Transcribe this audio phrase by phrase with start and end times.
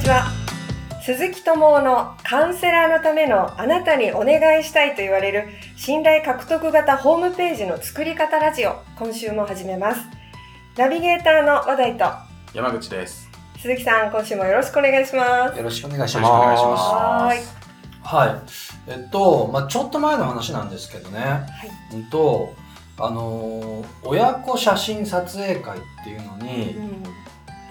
[0.00, 0.30] ちは
[1.02, 10.00] 鈴木智夫のカウンセラーのためのあなたにお願いしたいと言われる信頼獲得型ホームページの作り方ラジオ今週も始めます
[10.78, 12.04] ナビゲーターの話題と
[12.54, 13.28] 山口です。
[13.58, 16.22] 鈴木さん今週もよろしくお願いしますよろしくお願いしま。
[16.22, 17.40] ますはーい
[18.02, 18.42] は
[18.88, 18.90] い。
[18.90, 21.20] えっと、まあちょっと前の話なんですけどね。
[21.20, 21.36] は
[21.92, 22.54] いうんと、
[22.98, 27.19] あのー、親子写真撮影会っていうのに、うん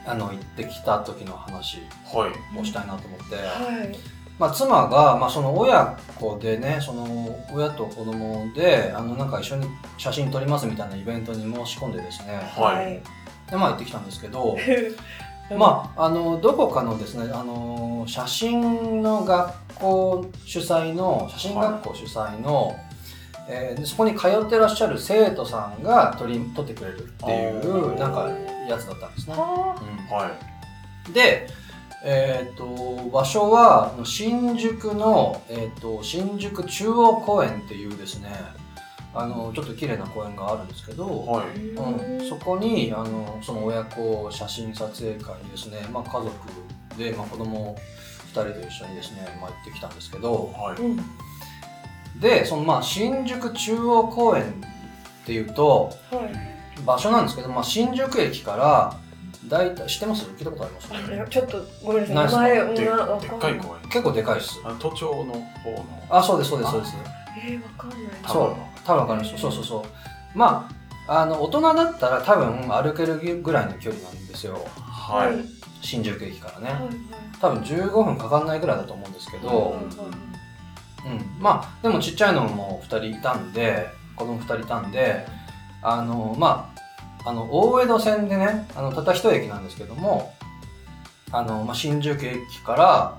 [0.09, 1.77] あの、行ってきた時の話
[2.13, 2.59] はい。
[2.59, 3.97] をしたいなと思って、はい。
[4.39, 7.05] まあ妻が、まあその親子でね、その
[7.53, 9.67] 親と子供で、あの、なんか一緒に
[9.97, 13.01] 写真撮りますみたいなイベントに申し込んでですね、はい。
[13.51, 14.57] で、まあ行ってきたんですけど、
[15.51, 22.75] あ まあ、あのどこかのですねあの写真の学校主催の写真学校主催の、
[23.47, 27.97] えーでそこに通ってらっしゃる生徒さんが撮り撮ってくれるっていあうー。
[27.99, 28.27] なんか
[28.75, 29.35] やつだったんですね。
[29.35, 29.75] は
[30.09, 30.31] はい。
[30.31, 30.59] うん
[31.13, 31.47] で、
[32.03, 38.29] えー、と場所はあの新宿の、えー、と新宿中央公園っていうですね
[39.13, 41.59] あのちょっと綺麗な公園があるんですけど、はい。
[41.59, 46.31] うん、そこにあのその親子写真撮影会にですね、まあ、家族
[46.97, 47.75] で、まあ、子供
[48.33, 50.81] 2人と一緒にですね、まあ、行ってきたんですけどはい。
[50.81, 50.99] うん
[52.19, 56.58] でそのまあ新宿中央公園っていうとはい
[56.89, 58.97] 場所なんですけど、まあ、新宿駅から
[59.47, 60.25] 大体知ってます？
[60.25, 61.29] 聞いたことあります？
[61.29, 62.57] ちょっとごめんなさい。
[62.57, 62.89] 名前ででっ
[63.39, 63.89] かい公園。
[63.89, 64.59] 結構でかいです。
[64.65, 65.85] あ都庁の方の。
[66.09, 66.95] あそうですそうですそうです。
[67.45, 67.99] えー、わかんない。
[68.23, 68.55] 多分そう
[68.85, 70.37] 多分わかりますそうそうそう。
[70.37, 70.69] ま
[71.07, 74.59] ああの大人だったら多分歩けるぐらいの距離なんですよ。
[74.77, 75.85] はい。
[75.85, 76.71] 新宿駅からね。
[76.71, 76.89] はいはい。
[77.39, 79.79] 多分15分かかんないぐらいだと思うんですけど、
[81.05, 83.87] うん、まあでもちっちゃいのも2人いたんで
[84.17, 85.25] 子供2人いたんで
[85.81, 86.78] あのまあ
[87.25, 90.33] あの大江戸線でねあのたった一駅なんですけども
[91.31, 93.17] あの、まあ、新宿駅から、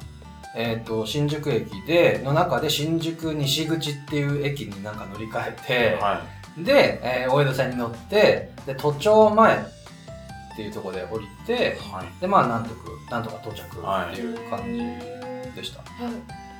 [0.57, 6.23] えー、と新宿駅での中で新宿西口っていう駅になんか乗り換えて、は
[6.58, 11.57] で、えー大江戸線に乗ってで都庁前っていうところで降りてい。
[11.92, 12.20] はい。
[12.20, 12.80] でまあなんとか
[13.11, 15.80] なんとか到着っていう感じでした。
[15.80, 16.51] はい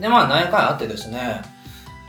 [0.00, 1.42] で、まあ、何回あってですね、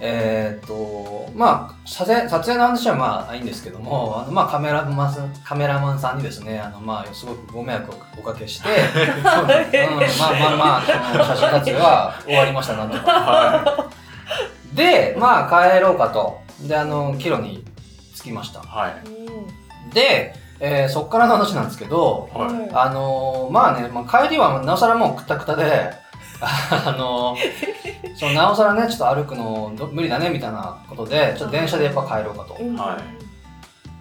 [0.04, 13.12] えーっと、まあ、撮影、撮影の話はまあ、いいんですけども、あの、まあ、カメラマンさん、カメラマンさんにですね、あの、まあ、すごくご迷惑をおかけして、 うん、まあまあまあ、その写真撮影は終わりました、なんとか。
[13.12, 13.90] は
[14.74, 16.42] で、まあ、帰ろうかと。
[16.62, 17.64] で、あの、帰路に
[18.16, 18.64] 着きましたい。。
[18.66, 19.94] はい。
[19.94, 22.54] で、えーそっからの話なんですけど、はい。
[22.54, 26.01] はいあのーまあね、まあ、帰りはなおさらもうくったくたで、
[26.42, 27.82] あのー
[28.16, 32.58] そのなおさらね、ちょっと歩くのど無理だねみたいなことで、ちょっと電車でやっぱ帰ろうかと。
[32.60, 32.76] うん。
[32.76, 33.02] は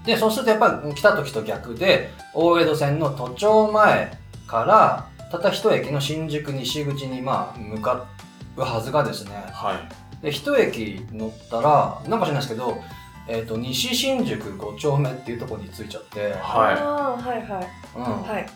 [0.05, 8.07] で、そうするとやっぱ来た時と逆で、大江戸線の都庁前から、たった一駅の新宿西口にまあ向か
[8.57, 9.75] うはずがですね、は
[10.21, 10.25] い。
[10.25, 12.77] で、一駅乗ったら、なんか知らないですけど、
[13.29, 17.69] えっ、と、西新宿5丁目っていうところに着いちゃって、はあーはいはい。
[17.97, 18.23] うん。
[18.23, 18.47] はい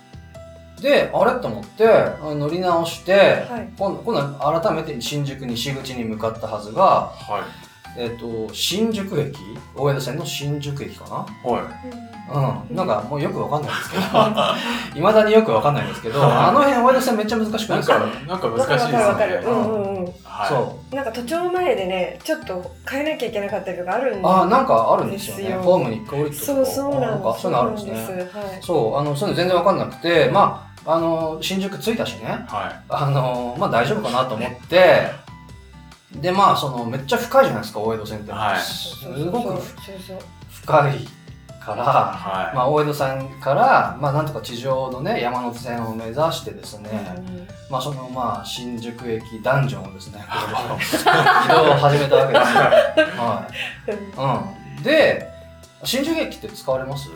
[0.84, 1.40] で、あれ？
[1.40, 3.14] と思って、あ乗り直して、
[3.48, 7.32] はい今度今度は改めて新宿西口に向かったはずが、い。
[7.32, 7.42] はい。
[7.96, 9.38] えっ、と、新宿駅？
[9.76, 11.04] 大江戸線の新宿駅か
[11.44, 12.32] はい。
[12.34, 12.76] なうん。
[12.76, 14.02] なんかもうよくわかんないんですけど、
[14.94, 18.00] 未だによくわかんないんですけど、あの辺大江戸線めっちゃ難しくないなんですか？
[18.00, 18.98] か、なんか難しいですね。
[19.04, 20.48] わかるわかるうんうんうんはい。
[20.48, 24.26] そなんか都庁前でねちょっと変えなきゃいけなかったりとかあるんう。
[24.26, 25.54] ああ、なんかあるんですよね。
[25.62, 28.24] ホームに一回降りてそうそうなんかそういうのあるんですそうなんね。
[28.24, 32.82] ですはいそう、あの、そういうの全然わかんなくて、まあ、あの、新宿着いたしね、はい。
[32.88, 35.10] あの、まあ大丈夫かなと思って、
[36.12, 38.32] で、まあ、その、めっちゃ深いじゃないですか、大江戸線って。
[38.32, 39.60] はいすごく
[40.50, 41.08] 深い
[41.64, 42.54] から、はい。
[42.56, 52.60] まあ、大江戸線から、まあ、なんとか地上のね、山手線を目指してですね、うんまあ、その、まあ、新宿駅ダンジョンをですね、移動を始めたわけですよ。
[53.18, 53.48] は
[53.88, 54.76] い。
[54.76, 54.82] うん。
[54.84, 55.28] で、
[55.82, 57.08] 新宿駅って使われます？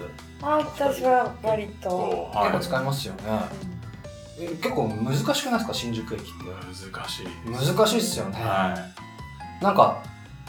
[0.42, 3.20] あ私は割と結構使いますよね。
[4.40, 6.30] え結構難しくないですか、新宿駅って。
[6.92, 7.26] 難しい。
[7.76, 8.38] 難しいっすよね。
[8.40, 8.76] は
[9.60, 10.00] なんか、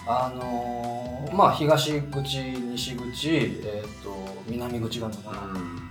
[0.07, 4.15] あのーまあ、東口、西口、えっ、と、
[4.47, 5.23] 南口があるのい。
[5.23, 5.41] かな。
[5.41, 5.89] うん。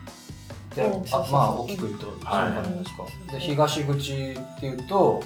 [0.76, 3.32] であまあ、大きく言うと、そういうはい感じですか？
[3.32, 5.22] で、東口っていうと、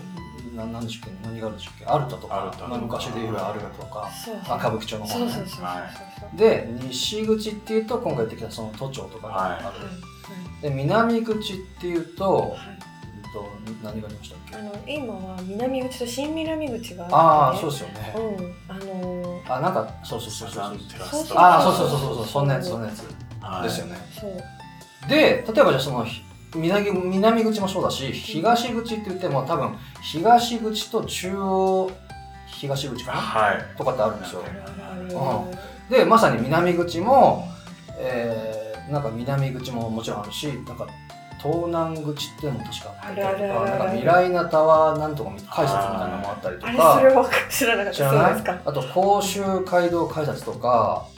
[0.57, 1.29] ななんでしたっけ？
[1.29, 1.85] 何があるんでしたっけ？
[1.87, 2.43] アルタとか。
[2.43, 2.69] アルタとか。
[2.69, 5.31] まあ、昔で言えばアルタとか、そうあ歌舞伎町の方ね。
[5.33, 5.91] そうそうそうそうは
[6.37, 9.65] で、西口っていうと、今回言ってきたその都庁とかがある。
[9.65, 9.73] は
[10.61, 12.57] で、南口っていうと、
[13.33, 13.49] と
[13.83, 14.57] 何がありましたっけ？
[14.57, 18.15] あの今は南口と新南口がああ、そうですよね。
[18.15, 18.55] うん。
[18.69, 23.03] あのーあ、なんか、そうそうそうそうサザンテラスとああ、そうそうそうそうそう、そんなやつ、そんなやつ。
[23.41, 23.63] はい。
[23.63, 23.97] ですよね。
[24.21, 25.09] そう。
[25.09, 26.23] で、例えばじゃあその、ひ
[26.55, 31.91] 南南口もそうだし東口って言っても多分東口と中央
[32.47, 33.19] 東口かな？
[33.19, 33.77] はい。
[33.77, 34.43] とかってあるんですよ。
[34.45, 35.45] あ
[35.91, 37.49] るでまさに南口も、
[37.99, 40.87] えー、なんか南口ももちろんあるしなんか
[41.43, 43.55] 東南口っていうのも確かあったりとかあるある。
[43.55, 48.11] あるなんか未来なタワーなんとか改札みたいなのもあったりとあれかそれは知らなかった。
[48.11, 48.61] そうですか。
[48.65, 51.09] あと甲州街道改札とか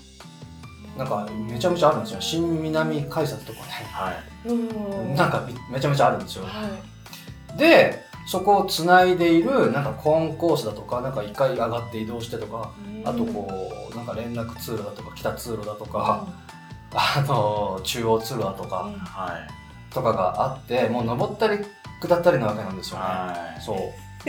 [0.97, 2.21] なんかめちゃめちゃあるんですよ。
[2.21, 3.65] 新南改札とかね。
[3.91, 4.49] はい。
[4.49, 5.15] うん。
[5.15, 6.45] なんかめちゃめちゃあるんですよ。
[6.45, 6.69] は
[7.55, 7.59] い。
[7.59, 12.73] でそこをつないでいるなんかコンコースだとかなんか一回上がって移動してとか
[13.05, 13.49] あとこ
[13.93, 16.27] うなんか連絡通路だとか北通路だとか、
[16.93, 18.99] あの中央通路だとか、うん。
[18.99, 19.93] はい。
[19.93, 21.65] とかがあってもう登ったり
[22.01, 23.63] 下ったりなわけなんですよね、はい。
[23.63, 23.77] そう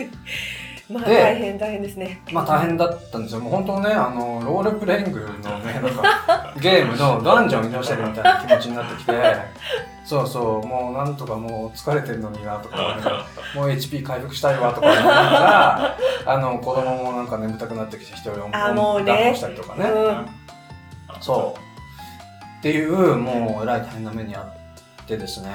[0.90, 2.22] まあで大変大変ですね。
[2.32, 3.42] まあ大変だったんですよ。
[3.42, 9.36] もう本当ねあのロールプレイングのねなんか ゲームのダンジョン移動してるみたいな気持ちになってきて
[10.06, 12.84] そうそうもうなんとかもう疲れてるのになとか、ね、
[13.56, 15.98] もう HP 回復したいわとか思いながら
[16.28, 20.26] あの子供もなんか眠たくなってきて一人を抱っこしたりとかね、うん。
[21.20, 21.60] そう。
[22.60, 24.42] っていうもうえらい大変な目にあ
[25.02, 25.50] ってですね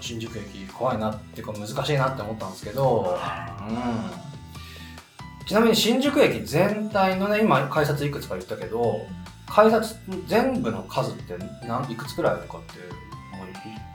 [0.00, 3.18] 新宿駅怖いなっていうか難しいなって思ったんですけど、
[3.68, 3.72] う
[5.42, 9.06] ん、ちなみに新宿駅全体のね今改札いくつか言ったけど
[9.46, 11.36] 改札全部の数って
[11.66, 12.74] 何いくつくらいあるかって
[13.34, 13.48] 思い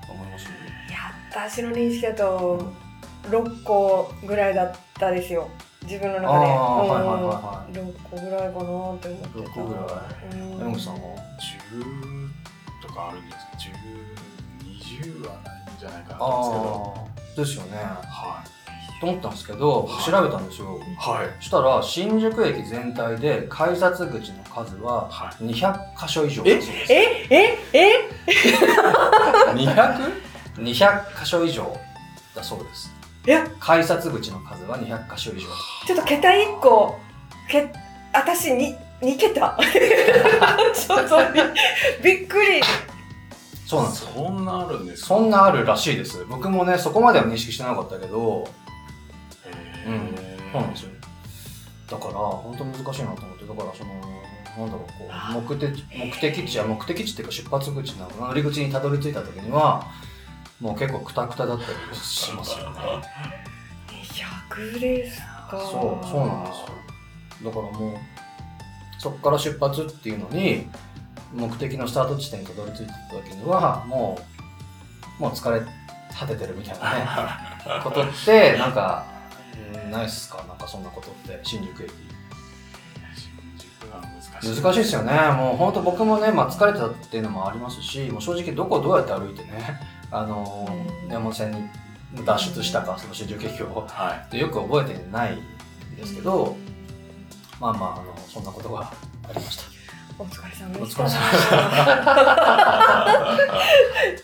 [0.10, 0.46] 思います？
[0.46, 0.48] い
[0.92, 2.74] や私の認識だと
[3.30, 5.50] 6個ぐらいだったですよ。
[5.84, 6.28] 自分の中で。
[6.28, 7.74] はいはいはいはい。
[7.74, 9.10] 6個ぐらいかなって思ってた。
[9.40, 9.84] 6個ぐらい。
[10.34, 10.60] うん。
[10.60, 11.00] 山口さんは
[11.72, 13.78] ？10とかあるんですけど、
[15.06, 15.55] 10、20はない。
[15.55, 15.55] ん
[15.88, 16.94] じゃないかなと思うんですけど。
[16.98, 17.06] ああ
[17.36, 17.78] ですよね。
[17.78, 18.44] は
[19.02, 20.04] と思ったんですけどはい。
[20.06, 20.80] 調べたんですよ。
[20.80, 20.96] い。
[20.96, 21.28] はい。
[21.40, 25.44] そしたら新宿駅全体で改札口の数ははい。
[25.44, 26.44] 200箇所以上。
[26.44, 27.28] だそうですえ？
[27.30, 28.10] ええ
[29.54, 30.12] 200?
[30.58, 30.74] 200
[31.24, 31.78] 箇所以上
[32.36, 32.90] だそうです。
[33.28, 33.44] え？
[33.60, 35.48] 改札口の数は200箇所以上。
[35.88, 36.98] ちょっと桁1個
[37.50, 37.72] け
[38.14, 39.58] 私に2桁。
[40.74, 41.18] ちょっと
[42.02, 42.62] びびっくり
[43.66, 44.10] そうなんですよ。
[44.14, 45.08] そんなあるんですか？
[45.08, 46.24] そんなあるらしいです。
[46.26, 48.48] 僕もねそこまでは認識してなかったけど。
[49.86, 49.94] へうん。
[50.16, 50.92] ーそうなんですよ。
[51.90, 53.46] だから本当難しいなと思って。
[53.46, 53.94] だからその
[54.58, 59.86] なんだろうこう目的目的地や目的地っていうか出発口なの乗り口にたどり着いた時には
[60.62, 62.80] もう結構クタクタだったりしますよね。
[64.50, 65.60] 100ですか？
[65.60, 66.60] そうそうなんです
[67.44, 67.52] よ。
[67.52, 67.98] だからもう
[68.98, 70.68] そこから出発っていうのに
[71.36, 74.18] 目的のスタート地点にたどり着いた時にはも
[75.20, 75.62] うもう疲れ
[76.18, 77.08] 果ててるみたいなね
[77.84, 79.06] ことってなんか
[79.84, 80.44] うんないっすか？
[80.48, 81.92] なんかそんなことって新宿駅。
[84.44, 84.80] 難しい。
[84.80, 85.14] ですよね。
[85.38, 89.80] もう本当僕もね、まあ、疲れてたっていうのもありますしもう正直どこをどうやって歩いてね
[90.12, 90.68] あの
[91.04, 91.52] うん山手線
[92.14, 93.86] に脱出したかその新宿駅を。
[93.90, 94.38] はい。
[94.40, 96.56] よく覚えてないんですけど、
[97.60, 99.75] まあまああのそんなことがありました
[100.18, 101.04] お疲れ様おでした。
[101.04, 101.50] 疲れ様でし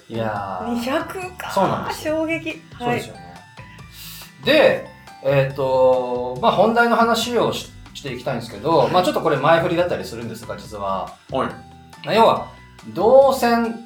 [0.07, 0.81] たいやー。
[0.81, 1.51] 200か。
[1.51, 2.61] そうなんです衝撃。
[2.79, 3.21] そうですよね、
[4.45, 4.87] で
[5.23, 11.13] えっ、とまあ本題の話をししていきたいんですけど、まあちょっとこれ前振りだったりするんですが実は。
[11.29, 11.47] はい。
[12.05, 12.47] まあ要は
[12.93, 13.85] 動線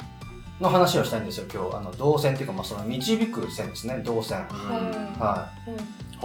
[0.61, 1.75] の話をしたいんですよ今日。
[1.77, 3.97] あの動線っていうかまあその導く線ですね。
[4.05, 4.45] 動線。
[4.51, 4.57] うん。
[5.19, 5.75] はうん。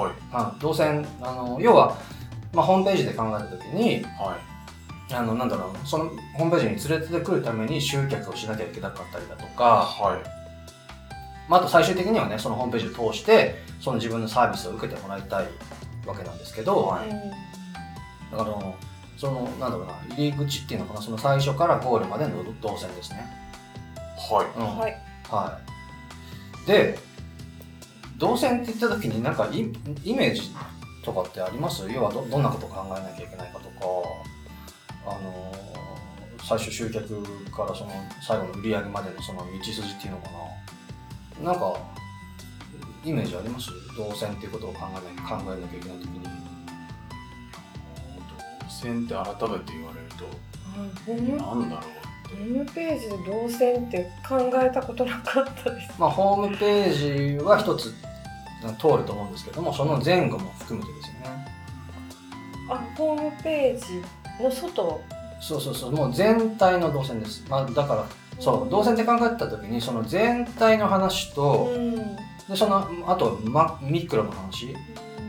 [0.04, 0.12] はい。
[0.12, 1.96] い、はい、動線あの要は、
[2.52, 4.49] まあ、ホームページで考えた時にはい。
[5.12, 10.20] あのなんだろうそのホームページに連れてくるために集客をしなきゃいけなかったりだとか、はい。
[11.48, 15.48] まあ、あと最終的にはねそのホームページを通してその自分のサービスを受けてもらいたい
[16.06, 17.08] わけなんですけど、はい。
[17.08, 17.30] うん
[18.30, 18.56] だから
[19.18, 23.26] そのなんだろうな入り口っていうのかなその最初からゴールまでの動線ですね、
[24.16, 24.58] はい。
[24.58, 24.78] うん。
[24.78, 24.96] はい。
[25.28, 25.60] は
[26.64, 26.98] い、で
[28.18, 29.60] 動線って言った時になんかイ
[30.04, 30.42] イメージ
[31.04, 31.90] とかってあります？
[31.90, 33.86] 要はどどんなことを考えなきゃいけないかとか
[35.06, 35.54] あの
[36.42, 40.30] 最初集客からその最後の売り上げまでのその道筋っていうのか
[41.42, 41.52] な。
[41.52, 41.76] なんか
[43.04, 43.70] イメージあります？
[43.96, 46.24] 動線っていうことを考えな考えなきゃいけない時に。
[46.24, 46.30] 動
[48.68, 50.24] 線って改めて言われると、
[51.06, 55.92] ホームなんだろホームページで動線って考えたことなかったです。
[55.98, 57.92] まあ、ホームページは一つ
[58.78, 61.46] 通ると思うんですけどもその前後も含めてですよね。
[62.70, 64.02] あホームページ
[64.40, 65.00] の外？
[65.40, 68.06] そうそうそうもう全体の動線です、まあ、だから
[68.38, 71.94] そう動線って考えた時にその全体の話とうん。
[71.96, 74.76] でそのあと、ま、ミクロの話。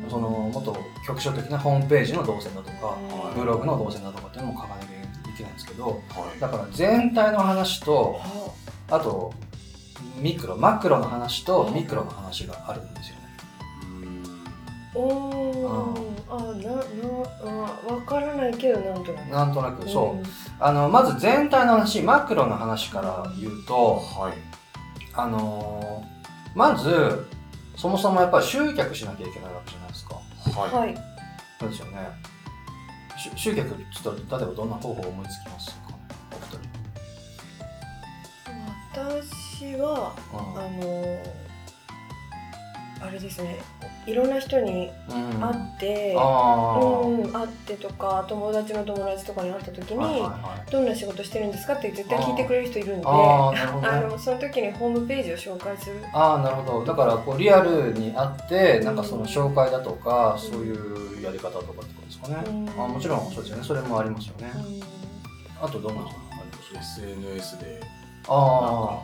[0.10, 0.76] そのもっと
[1.08, 2.98] 局所的なホームページの動線だとか
[3.34, 6.20] うんブログの動線だとかっていうのも書かなきゃいけないんですけどう。
[6.20, 6.40] はい。
[6.40, 8.54] だから全体の話とは
[8.90, 9.34] あと
[10.18, 13.22] ミクロマクロの話とミクロの話があるんですよね。
[14.96, 15.02] うん。
[15.02, 16.11] おー
[18.52, 19.30] わからないけどなんとなく。
[19.30, 20.24] なんとなくそう、ん。
[20.60, 24.34] あのまず全体の話マクロの話から言うとはい。
[25.14, 26.12] あのー
[26.54, 27.28] まず
[27.78, 30.16] そもそもやっぱり集客しなきゃいけないわけじゃないですか。
[30.60, 30.88] はい。
[30.88, 30.96] はい。
[31.60, 31.92] そうですよね。
[33.18, 35.82] し集客ちょっと例えばどんな方法を思いつきますか？
[38.98, 40.40] お二私は人。
[40.60, 41.24] あの
[43.02, 43.58] あれですね。
[44.06, 45.26] いろんな人にうん。
[45.26, 50.72] うん会って、ああ、うん、会ってとか友達の友達とかに会った時に、はいはいはい。
[50.72, 53.52] どんな仕事してるんですかって絶対聞いてくれる人いるんであ。
[54.08, 55.96] のその時にホームページを紹介する。
[56.14, 56.86] ああなるほど。
[56.86, 62.84] だからこうリアルにあってなんかその紹介だとか、そういうやり方とかってことですかね、うん。
[62.84, 63.64] あもちろんそうですよね。
[63.64, 65.66] それもありますよね、うん。
[65.66, 66.14] あとどんなのがあ
[66.72, 67.82] ります？SNS で
[68.28, 69.02] あ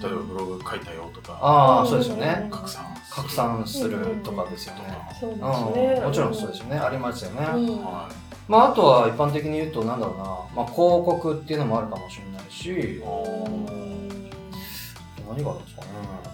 [0.00, 2.48] 例えばブログ書いたよとかあああうんそうですよね。
[2.50, 2.84] 拡散
[3.14, 4.82] 拡散するとかですよね、
[5.20, 6.04] そうですね、うん。
[6.04, 6.76] もちろんそうですよね。
[6.76, 7.84] ありますよね、うん。
[7.84, 8.08] は
[8.48, 13.00] まああとは一般的に言うとなんだろうな、まあ、広告っていうのもあるかもしれないし。
[15.26, 15.88] 何があるんですかね。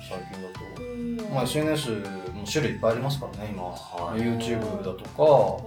[0.08, 1.34] 最近だと、うん。
[1.34, 4.20] まあ、SNS も種類いっぱいありますからね今、はい。
[4.20, 5.60] YouTube だとかは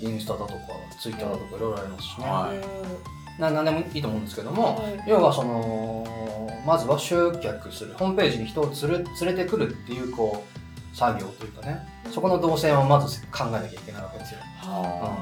[0.00, 0.52] いインスタだとか
[1.00, 5.04] ツイッターだとかいろいろありますしね、はいな何でもいいと思うんですけども、はい。
[5.06, 7.94] 要はそのまずは集客する。
[7.94, 10.44] ホームページに人を連れ連れてくるっていうこ
[10.92, 11.86] う作業というかね。
[12.10, 14.40] そこの動線をまず考えなきゃいけないわけですよ。
[14.60, 15.16] は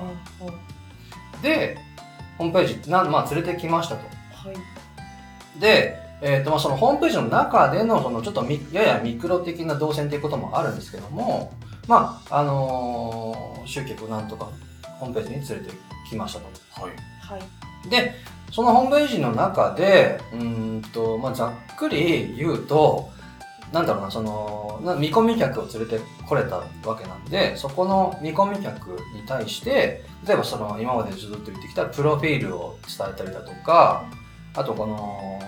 [1.42, 1.78] で
[2.36, 4.02] ホームページな、まあ、連れてきましたと。
[4.02, 5.60] いはい。
[5.60, 11.52] で、えーとまあ、そのホームページの中でのそのちょっとみややミクロ的な動線っていうこともあるんですけども
[11.86, 14.48] まああのー集客なんとか
[14.98, 15.76] ホームページに連れて
[16.08, 16.46] きましたと。
[16.80, 16.92] はい。
[17.20, 18.14] はいで、
[18.52, 23.10] そのホームページの中で、うんと、まあ、ざっくり言うと、
[23.72, 34.04] なんだろうな、その、見込み客を連れてこれたわけなんで、そこの見込み客に対して、例えばその、今までずっと言ってきたプロフィールを伝えたりだとか、
[34.54, 35.40] あとこの、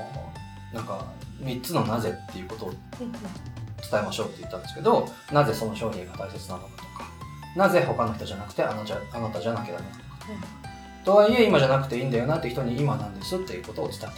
[0.72, 1.04] なんか、
[1.42, 2.70] 3つのなぜっていうことを
[3.00, 7.10] 伝えましょうって言ったんですけど、なぜその商品が大切なのかとか、
[7.56, 10.61] なぜ他の人じゃなくてあなじゃあなたじゃなきゃダメなのか。
[11.04, 14.12] とはいえ今じゃなくていいんだよなって人に今なんですっていうことを伝えたり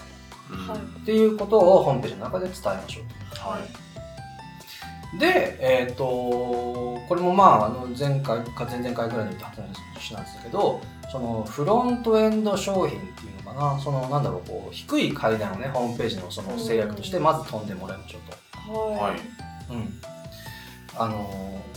[0.51, 0.79] うんはい。
[0.79, 3.05] っていうことをホームページの中で伝えましょう。
[3.49, 3.63] はい。
[5.13, 5.19] と。
[5.19, 10.81] で、えっ、とこれもまああの前回か前々回ぐらいに言った話なんですけど
[11.13, 13.81] そのフロントエンド商品っていうのかな。
[13.81, 18.73] そのなんだろうこう低い階段をねホームページのその制約としてまず飛んでもらいましょうと。
[18.73, 19.11] はい。
[19.13, 19.21] はい。
[19.71, 20.01] うん、
[20.97, 21.75] あのー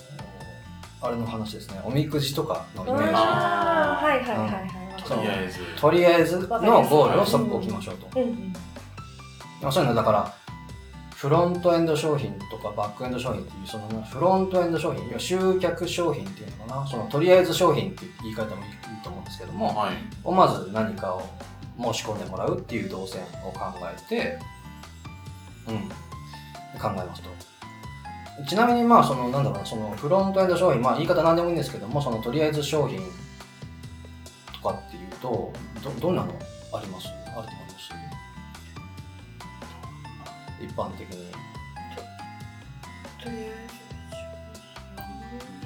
[0.99, 1.79] あれの話ですね。
[1.85, 3.13] おみくじとかのイメージ。
[3.15, 4.76] あーはいはいはいはい
[5.07, 5.59] とりあえず。
[5.79, 6.47] とりあえずの
[6.83, 8.19] ゴールをそこ置きましょうと。
[8.19, 8.53] うんうん。
[9.61, 10.33] まあそういうのだから
[11.15, 16.87] フロントエンド商品とかバックエンド商品っていうそのフロントエンド商品要は集客商品っていうのかな。
[16.87, 19.95] そのとりあえず商品っていう言い方もいいいいと思うんですけどもはい。
[20.23, 21.23] をまず何かを
[21.79, 24.39] 申し込んでもらうっていう動線を考えて
[25.67, 25.89] うん。
[26.79, 27.29] 考えますと。
[28.47, 33.03] ちなみにまあそのなんだろうなそのフロントエンド商品まあ言い方何でもいいんですけどもそのとりあえず商品と
[34.73, 36.33] かっていうとどどんなの
[36.73, 37.07] あります？
[37.07, 37.93] あると思います？
[40.63, 41.31] 一般的に。
[43.23, 43.31] とり
[44.97, 45.01] あ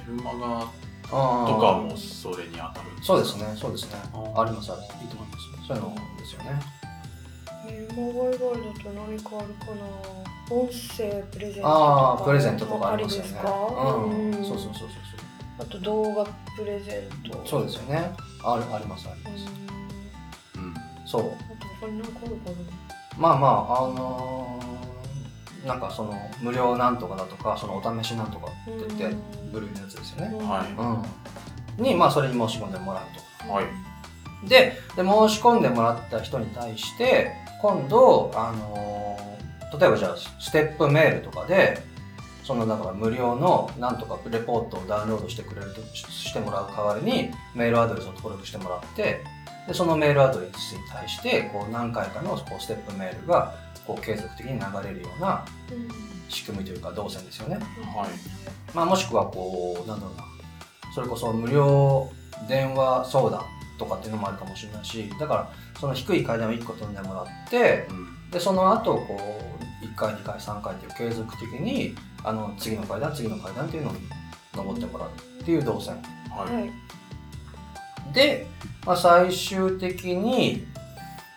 [0.08, 3.96] メルマガあーとかもそれに当たるんそうですねそうですね。
[4.12, 5.02] ありますあります。
[5.02, 5.40] いいと思います。
[5.68, 6.60] そういうのですよね。
[7.64, 9.84] 以外だと何かあるかな？
[10.50, 13.30] 音声プレゼントとかああプレゼントとかありますよね。
[13.30, 13.50] ありですか？
[13.50, 14.30] うん。
[14.30, 14.34] ん。
[14.34, 14.88] そうそうそうそう
[15.62, 16.24] あと動画
[16.56, 17.42] プレゼント。
[17.46, 18.10] そうですよね。
[18.44, 19.46] あるありますありうんます。
[20.56, 20.74] うん。
[21.06, 21.22] そう。
[21.22, 22.56] あと他に何かあるかな。
[23.18, 29.16] まあまああのーなんかその無料なんとかだとかそのお試しなんとかって言って
[29.52, 30.34] 部類のやつですよね。
[30.44, 31.78] はい。
[31.78, 31.84] うん。
[31.84, 33.04] にまあそれに申し込んでもらう
[33.46, 33.52] と。
[33.52, 33.64] はい。
[34.48, 41.80] でで申し込んでもらった人に対して今度、あのー例えばじゃあステップメールとかで
[42.42, 49.22] そのだから無料のなんとかレポートをダウンロードしてくれるとししてもらう代わりにメールアドレスを登録してもらって
[49.68, 53.54] でそのメールアドレスに対してこう何回かのこうステップメールが
[53.86, 56.12] こう継続的に流れるようなうん。
[56.32, 57.56] 仕組みというか動線ですよね。
[57.56, 57.64] はい。
[58.74, 60.24] まあ、もしくはこうなんだろうな。
[60.94, 62.10] それこそ無料
[62.48, 63.44] 電話相談
[63.78, 68.30] とかっていうのもあるかもしれないしだからその低い階段を1個飛んでもらってうん。
[68.30, 69.51] でその後こう1
[70.02, 71.94] 回2回3回っていう継続的に
[72.24, 73.98] あの次の階段次の階段っていうのに
[74.54, 75.08] 登ってもらう
[75.42, 75.94] っていう動線、
[76.30, 76.46] は
[78.10, 78.14] い。
[78.14, 78.46] で、
[78.84, 80.66] まあ、最終的に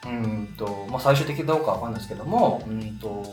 [0.06, 3.24] うんと、まあ、最終的どうかわかんないですけどもうんと、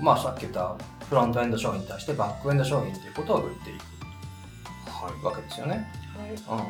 [0.00, 0.76] まあ、さっき言った
[1.08, 3.72] フロントエンド商品に対してバックエンド商品っていうことを売ってい
[5.20, 5.86] くわけですよね。
[6.16, 6.62] はい、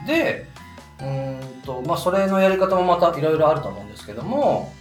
[0.00, 0.46] うん、で
[1.00, 1.04] う
[1.58, 4.72] んと、まあ、それのやり方もまたいろいろあると思うんですけども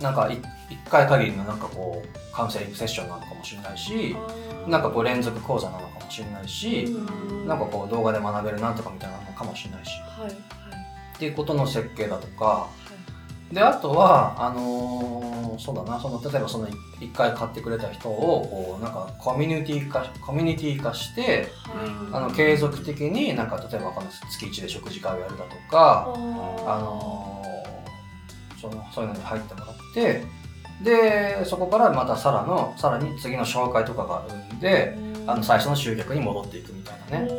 [0.00, 4.16] なんか一1回限りのなんかこうカウンセリングセッションなのかもしれないし
[4.68, 6.96] なんかこう連続講座なのかもしれないし
[7.46, 12.68] なんかこう動画で学べるなんとかみたいなのかもしれないし、はいはい、っていうことの設計だとか、は
[13.50, 21.48] い、であとはあのー、そうだなその例えばその1回買ってくれた人をこうなんかコミュニティ化コミュニティ化して、
[22.12, 23.92] あの継続的になんか例えば
[24.30, 26.12] 月1で食事会をやるだとか
[26.66, 30.39] あのー、そのそういうのに入ってもらって。
[30.82, 34.96] でそこからまたさらのさらに次の紹介とかが生んで
[35.26, 37.30] あの最初の集客に戻っていくみたいなね。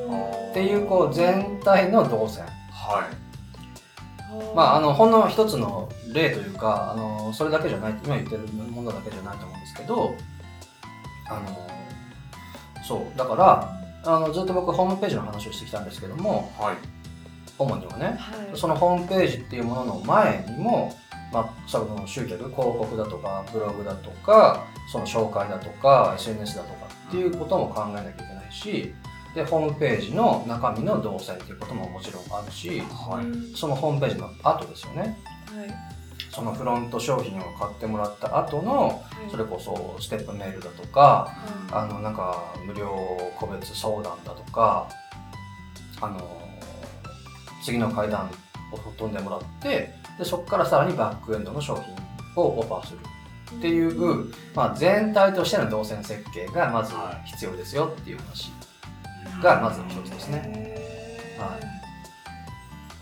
[0.51, 2.45] っていうこう全体の動線。
[2.45, 4.55] はい。
[4.55, 10.15] まああのほんの一つの例というかあのそれだけじゃない今言ってるものだけじゃないと思うんですけど
[11.29, 11.67] あの
[12.83, 16.75] そうだからあのずっと僕ホームページの話をしてきたんですけどもはい。
[17.57, 18.17] 主にはねはい。
[18.55, 20.93] そのホームページっていうものの前にも、
[21.31, 28.93] まあ、その集客広告だとかブログだとかその紹介だとか SNS だとかっていうことも考えなきゃいけないし
[29.33, 33.55] でホームページの中身の動線っていうことももちろんあるしはい。
[33.55, 35.17] そのホームページの後ですよね。
[35.55, 35.91] はい。
[36.31, 41.35] そのフロント商品を買ってもらった後のそれこそステップメールだとか
[41.71, 42.87] あのなんか無料
[43.37, 44.87] 個別相談だとか
[45.99, 46.41] あの
[47.63, 48.31] 次の階段
[48.71, 51.83] を飛んでもらってでそこからさらにバックエンドの商品
[52.43, 52.99] をオファーする。
[53.57, 56.93] っていう、まあ、全体としての動線設計がまず
[57.25, 58.49] 必要ですよっていう話
[59.43, 60.37] がまず一つですね。
[60.39, 61.59] ねはい。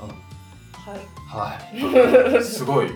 [0.02, 0.10] うん。
[1.30, 2.34] はい。
[2.34, 2.42] はい。
[2.44, 2.88] すごい。
[2.88, 2.94] うん。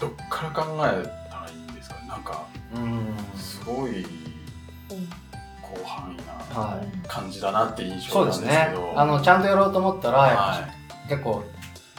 [0.00, 1.96] どっから考えたらいいんですか？
[1.96, 2.44] ねなんか
[2.74, 3.14] うん。
[3.36, 4.06] すごいうん。
[5.68, 6.16] 広範囲
[6.56, 7.08] なはい。
[7.08, 8.74] 感じだなって印そうで象なんですすけね。
[8.74, 8.92] ど。
[8.96, 10.60] あのちゃんとやろうと思ったら、は
[11.08, 11.42] 結構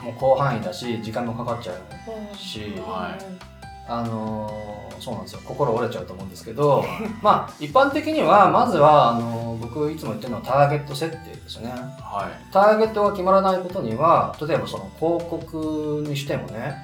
[0.03, 3.49] もう広範囲だし時間もかかっちゃうしはい。
[3.87, 5.39] あのーそうなんですよ。
[5.45, 6.83] 心折れちゃうと思うんですけど
[7.23, 11.69] まあ一般的にはまずはあのー僕いつも言ってるのはターゲット設定ですね。
[11.71, 12.53] はい。
[12.53, 16.75] ターゲットが決まらないことには例えばその広告にしてもね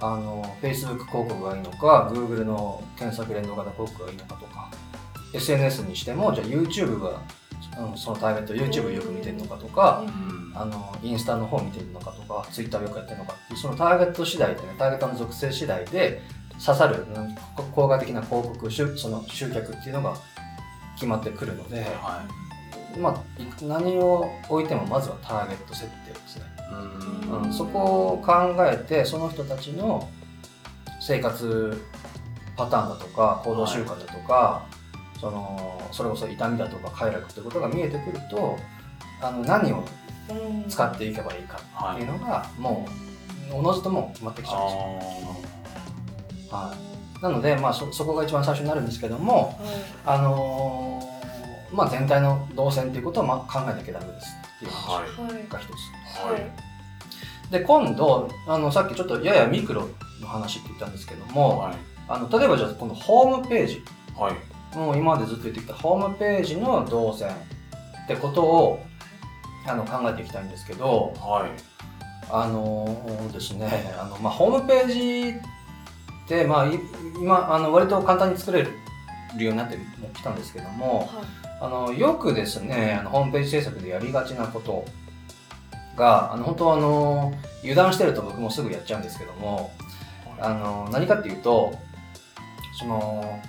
[0.00, 4.68] あの Facebook 広告がいいのか Google の検索連動型広告がいいのかとか
[5.32, 7.10] SNS にしてもじゃあ YouTube が、
[7.90, 16.22] うん、そのターゲット YouTube よく見てるのかとかうんあのインスタの方見てるのかとか Twitter よくやってるのかっていうそのターゲット次第でねターゲットの属性次第で
[16.64, 17.06] 刺さる、
[17.72, 20.16] 効果的な広告集その集客っていうのが
[20.94, 22.24] 決まってくるので、は
[22.98, 26.44] まあ、い何を置いてもまずはターゲット設定ですね、
[27.24, 27.42] いうん。
[27.42, 30.08] うん、そこを考えてその人たちの
[31.00, 31.78] 生活
[32.56, 34.66] パターンだとか行動習慣だとか、
[35.20, 38.56] そのそれこそ痛みだとか快楽ということが見えてくると
[39.20, 39.84] あの何を
[40.68, 41.60] 使っていけばいいか
[41.92, 42.86] っていうのがも
[43.50, 45.36] うおのずともう決まってきちゃうんですよ、
[46.50, 46.74] あは
[47.20, 49.58] い、なので、まあ、そそこが一番最初になるんですけども、
[50.04, 51.16] あのー
[51.72, 55.70] まあ、全体の動線っていうことをまあ考えなきゃダメですっていう話が一つ。
[56.22, 57.50] はい。
[57.50, 59.88] で今度あのさっきちょっとややミクロ
[60.20, 61.74] の話って言ったんですけども、はい。
[62.08, 63.82] あの例えばじゃあ今度ホームページ。
[64.16, 64.76] はい。
[64.76, 68.85] もう今までずっと言ってきたホームページの動線ってことを
[69.66, 71.76] あの考えていきたいんですけどはい。
[72.28, 75.38] あのですねあの、まあ、ホームページ
[76.24, 76.80] って、まあ、い
[77.20, 79.78] 今あの割と簡単に作れるようになって
[80.14, 81.08] きたんですけども
[81.60, 84.84] あのよくですねあのホームページ制作でやりがちなこと
[85.96, 89.72] があの本当あの油断してると僕もすぐやっちゃうんですけども
[90.38, 91.78] あの何かっていうと
[92.78, 93.40] その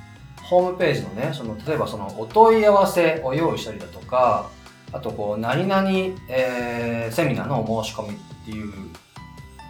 [0.43, 4.49] ホームページのねその例えばそのお問い合わせを用意したりだとか
[4.91, 5.89] あとこう何々、
[6.29, 8.71] えーセミナーのお申し込みっていう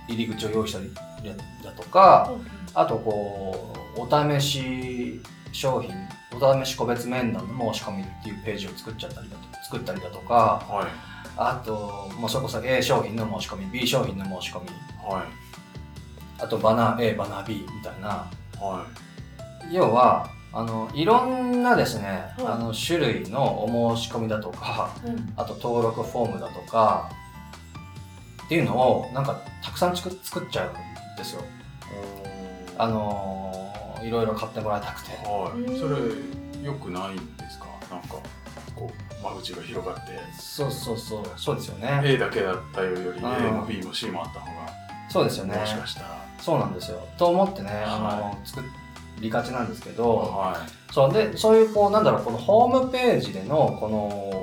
[0.08, 0.92] 入り口を用意したり
[1.64, 2.32] だとか
[2.74, 5.94] あとこうお試し商品
[6.34, 10.88] お試し個別面談の申し込みっていうページを作っちゃったりだと作ったりだとかはい。
[11.40, 14.70] あともうそれこそ A 商品の申し込み B 商品の申し込み
[15.08, 15.24] はい。
[16.40, 18.28] あとバナー A バナー B みたいな。
[18.60, 18.86] は
[19.72, 22.48] 要はあのいろんなですね、はい。
[22.48, 24.90] あの種類のお申し込みだとか
[25.36, 27.12] あと登録フォームだとか
[28.46, 30.74] っていうのをなんかたくさん作作っちゃうん
[31.16, 31.42] ですよ。
[31.42, 31.44] い
[32.80, 33.54] あの
[34.04, 35.12] いろいろ買ってもらいたくて。
[35.12, 35.78] はい。
[35.78, 35.96] それ
[36.64, 37.68] 良くないんですか？
[37.92, 38.16] なんか
[38.76, 40.02] こう間口が広がって。
[40.40, 41.24] そうそうそう。
[41.36, 42.02] そうですよね。
[42.04, 43.18] A だけだったよりうん。
[43.18, 44.52] A も B も C もあった方が
[45.08, 45.56] そうですよね。
[45.56, 46.26] もしかしたら。
[46.42, 47.06] そうなんですよ。
[47.16, 48.68] と思ってね、あはの作
[49.20, 50.58] りがちなんですけど、は
[50.92, 53.98] そうでそういうこうなんだろうこのホームページでのこの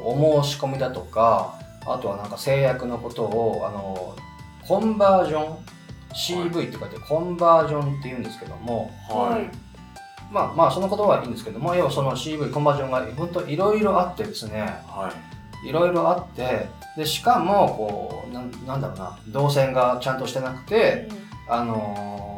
[0.06, 4.14] お申し込みだとかあとはなんか制約のことをあの
[4.66, 5.56] コンバージョン
[6.14, 9.12] CV って書いてコンバージョンって言うんですけどもい。
[9.12, 9.44] ははい。
[9.44, 9.48] い
[10.32, 15.12] まあまあその言葉はいいんですけども要はその CV コンバージョンが本当いろいろあってですねは
[15.64, 15.68] い。
[15.68, 21.08] いろいろあってでしかもこうなんなんだろうな動線がちゃんとしてなくて
[21.48, 22.33] あのー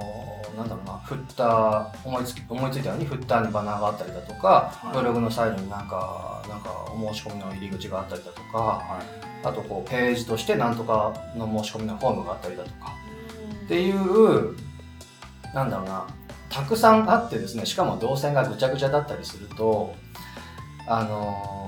[0.56, 4.96] なんだろうなフッター思いつき思いついたようにフッターにバナーがあったりだとか、はい。
[4.96, 9.46] ブログのサイドになんかなんかお申し込みの入り口があったりだとかはい。
[9.46, 12.94] あとこうページとしてなんとかの申し込みのフォームがあったりだとか
[13.64, 14.56] っていう
[15.54, 16.06] なんだろうな
[16.48, 19.94] たくさんあってですねしかも動線がぐちゃぐちゃだったりすると
[20.88, 21.66] あのー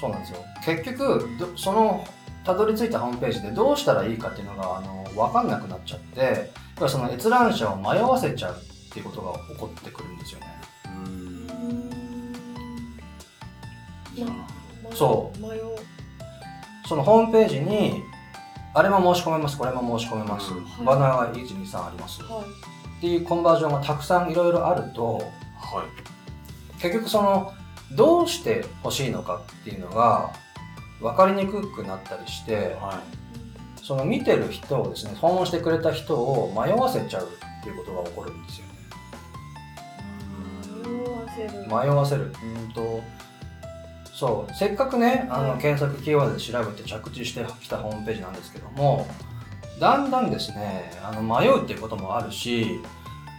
[0.00, 0.38] そうなんですよ。
[0.64, 2.06] 結局どその
[2.44, 10.46] たどり着いたホームページでどうしたらいいかっていうのが、あの分かんなくなっちゃって要はその閲覧者を迷わせちゃうっていうことが起こってくるんですよね。
[14.18, 14.94] うん。
[14.94, 15.38] そう。
[16.88, 18.02] そのホームページに
[18.74, 20.84] あれも申し込めますこれも申し込めます、うん。
[20.84, 22.22] バナーが123あります。
[22.22, 23.00] っはい。
[23.00, 26.80] ていうコンバージョンがたくさんいろいろあるとどはい。
[26.80, 27.52] 結局その
[27.92, 30.30] どうして欲しいのかっていうのが
[31.00, 33.00] 分かりにくくなったりしては
[33.88, 38.72] その見てる人をですね訪問してくれた人を迷わせちゃうっていうことが起こるんですよね。
[40.84, 41.66] 迷わせる。
[41.66, 42.24] 迷わせる。
[42.24, 43.00] うんと
[44.12, 44.54] そう。
[44.54, 49.06] せっかくねあの、はい検索キーワードで調べて着地してきたホームページなんですけども
[49.80, 52.80] だんだんですねあの迷うっていうこともあるし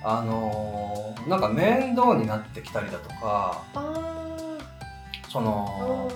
[0.04, 4.58] あのーなんか面倒になってきたりだとかあ
[5.30, 6.10] そーの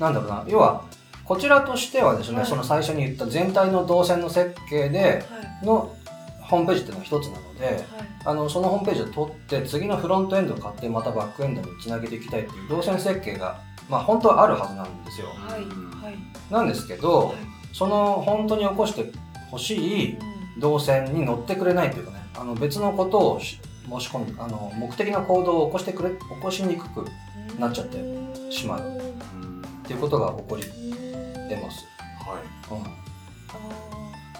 [0.00, 0.82] あなんだろうな要は
[1.30, 2.46] こちらとしてはですね、はい。
[2.46, 5.24] その最初に言った全体の動線の設計で
[5.62, 5.94] の
[6.40, 7.84] ホームページっていうのが一つなので、はい。
[8.24, 15.28] あのそのホームページを取って次のフロントエンドを買ってまたバックエンドにつなげていきたいっていう動線設計が、まあ、本当はあるはずなんですよ。
[15.28, 15.60] はい。
[16.04, 16.52] はい。
[16.52, 17.36] なんですけどはい。
[17.72, 19.12] その本当に起こして
[19.52, 19.76] ほし
[20.14, 20.18] い
[20.58, 27.06] 動線に乗ってくれないというかねあの別のことをし申し込んであの目的の行動を起こしてくれ起こしにくく
[27.60, 27.98] なっちゃって
[28.50, 29.00] しまう
[29.34, 30.79] うんていうことが起こり
[31.54, 31.86] うん得ます、
[32.20, 32.74] はい。
[32.74, 32.84] うん。
[32.84, 32.90] あ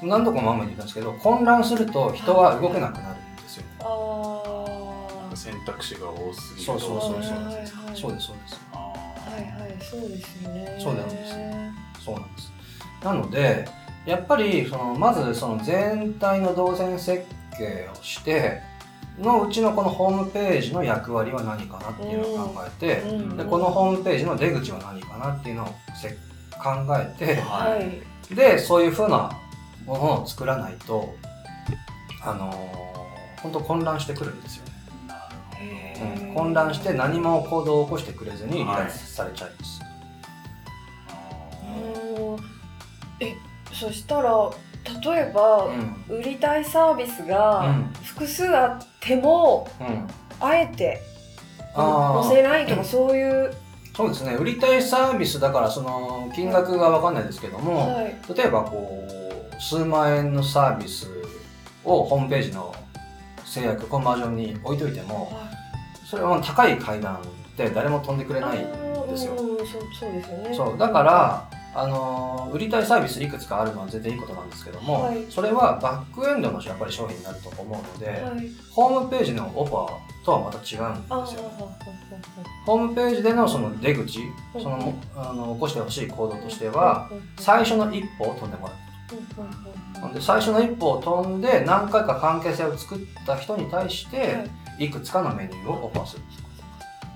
[0.02, 5.36] 何度か前も言ったんですけど混乱すると人は動けなくなるんですよ、ーあー。
[5.36, 7.12] 選択肢が多すぎるそうそうそうそう。
[7.12, 7.66] はいはいはい。
[7.96, 8.60] そうですそうです。
[8.72, 8.94] あは
[9.38, 10.78] いはいそうですね。
[10.78, 12.52] そうなんですそうなんです。
[13.02, 13.68] なので
[14.06, 17.24] やっぱりそのまずその全体の動線設
[17.56, 18.62] 計をして
[19.18, 23.36] のうちのこのホームページの役割は何かなっていうのを考えて、うん。
[23.36, 26.16] でこのホームページの出口は何かなっていうのをせ
[26.62, 28.02] 考えてーははい。
[28.32, 29.30] いでそういうふうな
[29.86, 31.14] ものを作らないと
[32.22, 34.72] あのー、本当混乱してくるんですよね、
[36.00, 36.30] うん。
[36.30, 39.80] ー混乱して何も行動を起こしてくれずに離脱されちゃいます、
[41.62, 43.34] ほうんえ
[43.72, 44.50] そしたら
[45.02, 46.04] 例えば、うん。
[46.08, 47.92] 売りたいサービスうがん。
[48.02, 50.08] 複数あっても、うん。
[50.40, 51.00] あえて
[51.76, 53.54] 載せないとかそういう、
[54.00, 54.34] そうですね。
[54.34, 58.16] 売りたいサービスだからその金額が分かんないですけども、はい。
[58.34, 61.06] 例えばこう数万円のサービス
[61.84, 62.74] をホームページの
[63.44, 65.30] 制約コンバージョンに置いといても
[66.08, 67.18] それは高い階段っ
[67.56, 68.62] て誰も飛んでくれないん
[69.08, 69.36] ですよ。
[69.36, 69.66] そうそうで
[70.24, 70.54] すよね。
[70.56, 75.24] そうだからあのー売りたいサービスいくつかあるのは全然いいことなんですけども、はい。
[75.30, 78.50] それはバックエンドのやっぱり商品になると思うので、はい。
[78.72, 80.80] ホームページのオファーとはまた違うんですよ。
[80.80, 81.76] ははは
[82.66, 84.20] ホームページでのその出口
[84.54, 84.62] うん。
[84.62, 94.86] そのあの起こしてほしい行動としては最初の一歩を飛んでもらうなんで最初の一歩を飛んで何回か関係性を作った人に対しはてい。
[94.86, 96.22] いくつかのメニューをオファーする。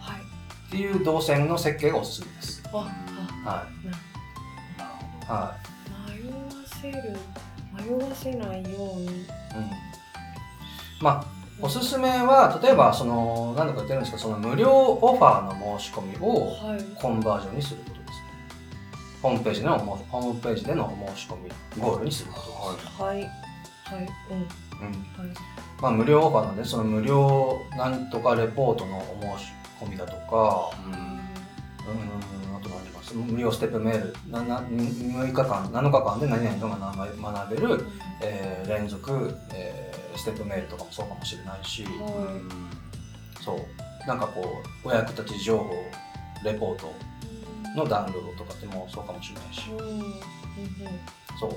[0.01, 0.21] はい。
[0.21, 2.63] っていう動線の設計がおすすめです。
[2.73, 2.85] あは
[3.45, 4.14] なるい
[5.27, 5.57] はあ
[6.11, 6.37] 迷わ
[6.81, 7.17] せる。
[7.77, 9.07] 迷わせないように。
[9.07, 9.25] いうん、
[11.01, 16.83] まあおすすめは例えばその何度か言ってるんですけどその無料オファーの申し込みをはい。
[16.97, 18.17] コンバージョンにすることですね。
[19.23, 23.03] ホームページでのホームページでの申し込みゴールにすることです。
[23.03, 23.21] はい。
[23.23, 23.29] はい。
[24.31, 24.87] うん。
[24.87, 25.27] うん。
[25.27, 25.37] はい
[25.81, 30.71] まあ、無料オファーなんでその無料なんとかレポートのお申し込みだとか。
[30.87, 30.93] うん。
[30.93, 32.44] うん
[33.15, 37.87] 無料ステップメールなな6日間7日間で何々が学べ学べる、
[38.21, 42.41] えー連続、えーステップメールとかもそうかもしれないし、は
[43.45, 44.07] そう。
[44.07, 45.75] なんかこうお役立ち情報
[46.45, 46.93] レポート
[47.75, 49.71] のダウンロードとかでもそうかもしれないし。
[49.71, 49.79] うん。
[49.79, 50.09] うんうん
[51.41, 51.51] そう。
[51.51, 51.55] っ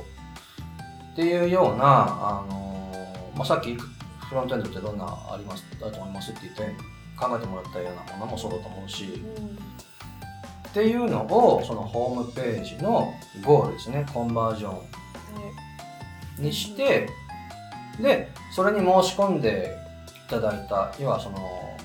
[1.18, 6.62] っていうような、あのーまあ、さっきフロントエンドってどんなありますだと思いますって言って
[7.18, 9.24] 考えてもらったようなものもそうだと思うし
[10.78, 13.12] っていうのをそのホームページの
[13.44, 14.80] ゴールですねコンバージョ
[16.40, 17.10] ンにして
[18.00, 19.76] でそれに申し込んで
[20.28, 21.76] いただいた要はその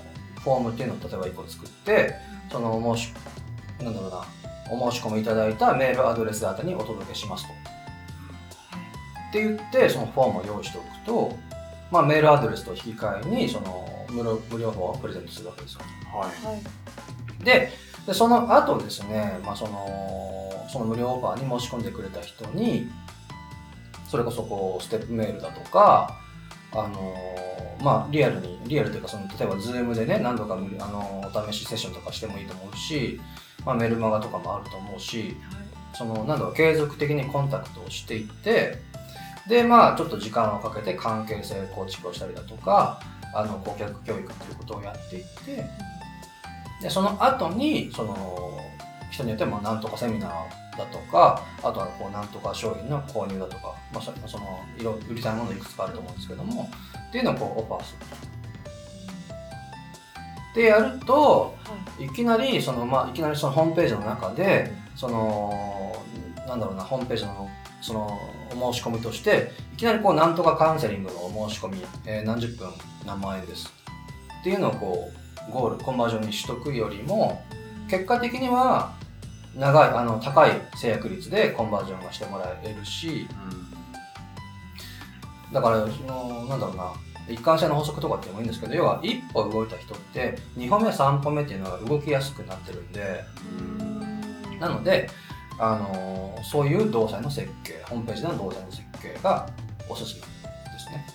[0.41, 2.17] フォームっていうのを例えば1個作って
[2.51, 3.15] そのお申し
[3.83, 4.27] なんだろうな
[4.71, 7.53] お申し込みいただいたメールアドレス宛てにお届けしますと。
[9.31, 11.39] って言ってそのフォームを用意しておくと、
[11.91, 15.81] まあ、メールアドレスと引き換えにその無料無料フォームをプレゼントするわけですよ。
[16.13, 16.63] はいはい
[17.43, 17.73] で
[18.07, 22.91] でその後ですね、まあ、そのその無料オファーに申し込んでくれた人に
[24.09, 26.19] それこそこうステップメールだとか
[26.73, 27.15] あの
[27.83, 33.21] まあリアルにリアルというかその例えば Zoom でね何度かあのお試しセッションとかしてもいいと思うし、
[33.67, 35.37] まあ、メルマガとかもあると思うし
[35.95, 38.79] そのなんだろう継続的にコンタクトをしていって
[39.49, 43.01] でまあちょっと時間をかけて関係性構築をしたりだとか
[43.35, 45.65] あの顧客教育ということをやっていって
[46.83, 48.59] でその後にその
[49.11, 56.69] 人によってはまあなんとかセミナーだとかあとはこうなんとか商品の購入だとか、まあ、そそのいろ売りたいものいくつかあると思うんですけども
[57.09, 57.99] っていうのをこうオファーする。
[60.55, 61.55] でやると
[61.99, 62.11] い。
[62.11, 66.03] きなりその、まあ、いきなりそのホームページの中でその
[66.47, 67.49] なんだろうなホームページの
[67.81, 68.19] その
[68.55, 72.69] お申し込みとしていきなりこうなんとかカウンセリングのお申し込み、えー何十分
[73.07, 73.73] 何万円です。
[74.41, 77.43] っていうのをこうゴールコンバージョンにしとくよりも
[77.89, 78.95] 結果的には
[79.57, 83.27] 長いあの高い制約率でコンバージョンがしてもらえるし
[85.53, 86.93] だからそのなんだろうな
[87.29, 93.25] 一貫性の法則とかってもいいんですけど要は一歩動いた人って2歩目3歩目っていうのが動きやすくなってるんで
[94.59, 95.09] なので、
[95.59, 99.49] あのーそういう動作の設計ホームページでの動作の設計が
[99.89, 100.27] おすすめで
[100.79, 101.07] すね。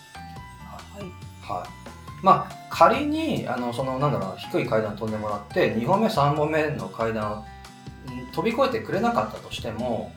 [1.41, 1.59] はい。
[1.59, 1.69] はい、
[2.23, 7.45] まあ仮にあのそのなんだろうな低い階段を飛んでもらって2歩目3歩目の階段
[8.33, 10.11] 飛び越えてくれなかったとしても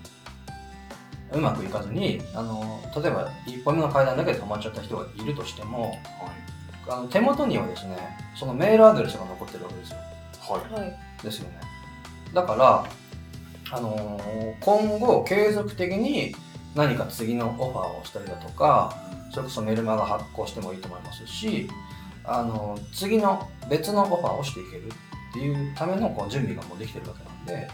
[1.33, 5.99] うまくいかずにあの例えば1歩目の階段だけで止まっちゃった人がいるとしても
[6.89, 7.97] あの手元にはですね
[8.35, 9.99] そのメールアドレスが残ってるわけですよ。
[10.41, 11.61] はいはいですよね。
[12.35, 12.85] だから、
[13.77, 16.35] あのー今後継続的に
[16.75, 18.95] 何か次のオファーをしたりだとか
[19.31, 21.69] それこそメルマガ発行してもいいと思いますし、
[22.25, 27.69] あのー次の別のオファーをしていけるっていうためのこう準備がもうできてるわけなんで。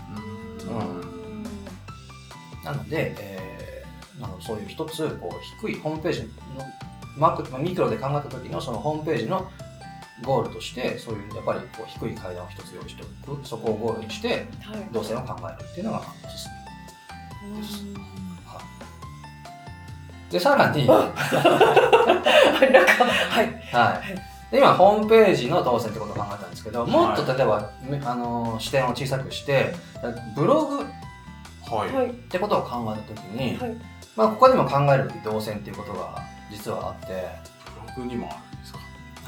[0.69, 1.45] うん。
[2.65, 6.29] なので、えーあのそういう一つこう低いホームページの
[7.19, 9.47] マクまあミクロで考えた時のそのホームページの
[10.25, 14.89] ゴールとしてそういうやっぱりこう低い階段を一つ用意しておくそこをゴールにしてはい。
[14.91, 16.49] 動線を考えるっていうのがおすす
[17.53, 17.85] めです。
[20.31, 23.47] でさらに、ははいなんかはい。
[23.47, 23.51] い、
[24.51, 29.75] で今ホームページの動線ってことを考えたんですけどもっと例えば、めあの視点を小さくして
[30.37, 30.87] ブログっ
[31.69, 31.93] はい。
[31.93, 32.13] はい。
[32.31, 33.77] てことを考えた時に、はい。
[34.15, 37.29] まあ、ここでも考えるべき動線っていうことが実はあって、
[37.97, 38.79] ブログにもあるんですか？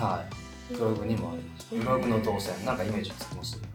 [0.07, 0.24] は
[0.70, 1.66] い、ブログにもあります。
[1.74, 3.61] ブログの動線なんかイメージつきます？
[3.61, 3.68] え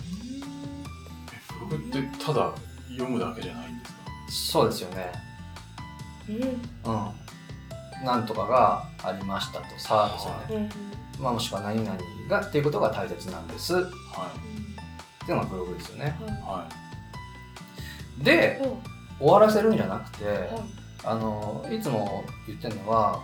[1.67, 2.53] ブログってただ
[2.91, 3.99] 読むだけじゃないんですか？
[4.32, 5.12] そうですよね。
[6.29, 6.36] うん
[6.93, 6.97] う
[8.01, 8.06] ん。
[8.06, 9.65] なんとかがありましたと。
[9.77, 10.69] さあですよね。
[10.71, 11.97] うんまあ、もしくは何々
[12.30, 13.73] がっていうことが大切なんです。
[13.73, 14.32] っは
[15.26, 16.15] ていうのがブログですよね。
[16.21, 16.32] い。
[16.32, 16.69] は
[18.19, 20.47] でうん終わらせるんじゃなくてはい。
[21.06, 23.21] あのいつも言ってるのは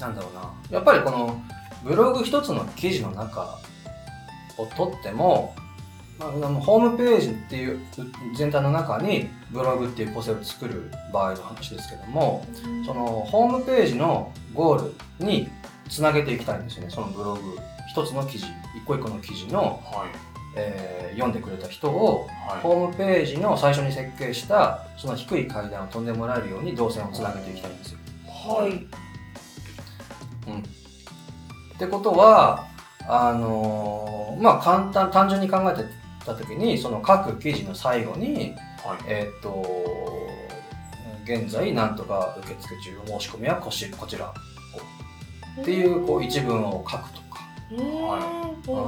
[0.00, 0.52] なんだろうな。
[0.70, 1.40] やっぱりこの
[1.84, 3.58] ブログ一つの記事の中
[4.58, 5.54] を取っても、
[6.60, 7.80] ホームページっていう
[8.36, 12.46] 全体の中にブログっていう構成を作る場合の話ですけども
[12.86, 14.84] そのホームページのゴー
[15.18, 15.48] ルに
[15.88, 16.90] つなげていきたいんですよね。
[16.90, 17.58] そのブログ。
[17.90, 18.46] 一つの記事。
[18.76, 20.08] 一個一個の記事の、いはい。
[20.56, 22.60] えー読んでくれた人をはい。
[22.62, 27.98] ホームページの最初に設計したその低い階段を飛んでもらえるように動線をつなげていきたいんですよ。
[28.26, 28.76] はい。
[31.74, 32.66] ってことは
[33.08, 35.84] あのーまあ簡単単純に考えて
[36.24, 38.98] た時にその各記事の最後にはい。
[39.06, 39.66] えーっと
[41.24, 44.32] 現在なんとか受付中お申し込みはこしこちら
[45.60, 47.78] っていうこう一文を書くとか、うん。
[48.02, 48.18] は
[48.66, 48.82] うん